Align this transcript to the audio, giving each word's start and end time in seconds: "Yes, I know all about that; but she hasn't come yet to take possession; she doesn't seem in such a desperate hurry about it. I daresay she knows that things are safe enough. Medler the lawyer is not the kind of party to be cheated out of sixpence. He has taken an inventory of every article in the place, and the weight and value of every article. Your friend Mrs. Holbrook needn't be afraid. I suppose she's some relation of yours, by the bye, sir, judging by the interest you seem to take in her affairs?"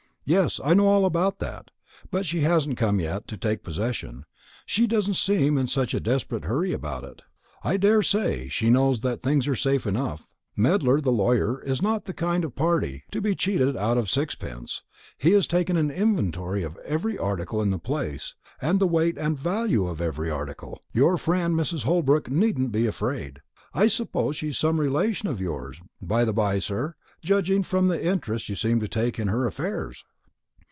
"Yes, 0.23 0.61
I 0.63 0.73
know 0.75 0.87
all 0.87 1.05
about 1.05 1.39
that; 1.39 1.71
but 2.09 2.25
she 2.25 2.41
hasn't 2.41 2.77
come 2.77 3.01
yet 3.01 3.27
to 3.27 3.35
take 3.37 3.63
possession; 3.63 4.25
she 4.65 4.87
doesn't 4.87 5.15
seem 5.15 5.57
in 5.57 5.67
such 5.67 5.93
a 5.93 5.99
desperate 5.99 6.45
hurry 6.45 6.71
about 6.71 7.03
it. 7.03 7.23
I 7.63 7.75
daresay 7.75 8.47
she 8.47 8.69
knows 8.69 9.01
that 9.01 9.19
things 9.21 9.45
are 9.49 9.55
safe 9.55 9.85
enough. 9.85 10.35
Medler 10.55 11.01
the 11.01 11.11
lawyer 11.11 11.61
is 11.63 11.81
not 11.81 12.05
the 12.05 12.13
kind 12.13 12.45
of 12.45 12.55
party 12.55 13.03
to 13.11 13.19
be 13.19 13.35
cheated 13.35 13.75
out 13.75 13.97
of 13.97 14.09
sixpence. 14.09 14.83
He 15.17 15.31
has 15.31 15.47
taken 15.47 15.75
an 15.75 15.91
inventory 15.91 16.63
of 16.63 16.77
every 16.85 17.17
article 17.17 17.61
in 17.61 17.71
the 17.71 17.79
place, 17.79 18.35
and 18.61 18.79
the 18.79 18.87
weight 18.87 19.17
and 19.17 19.37
value 19.37 19.85
of 19.87 19.99
every 19.99 20.29
article. 20.29 20.81
Your 20.93 21.17
friend 21.17 21.55
Mrs. 21.55 21.83
Holbrook 21.83 22.29
needn't 22.29 22.71
be 22.71 22.85
afraid. 22.85 23.41
I 23.73 23.87
suppose 23.87 24.37
she's 24.37 24.57
some 24.57 24.79
relation 24.79 25.27
of 25.27 25.41
yours, 25.41 25.81
by 26.01 26.23
the 26.23 26.31
bye, 26.31 26.59
sir, 26.59 26.95
judging 27.21 27.65
by 27.69 27.81
the 27.81 28.01
interest 28.05 28.47
you 28.47 28.55
seem 28.55 28.79
to 28.79 28.87
take 28.87 29.19
in 29.19 29.27
her 29.27 29.45
affairs?" 29.45 30.05